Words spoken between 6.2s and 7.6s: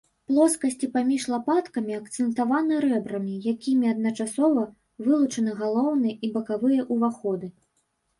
і бакавыя ўваходы.